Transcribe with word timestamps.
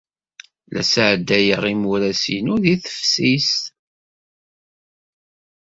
La 0.73 0.81
sɛeddayeɣ 0.91 1.63
imuras-inu 1.73 2.55
deg 2.63 2.75
teftist. 2.83 3.63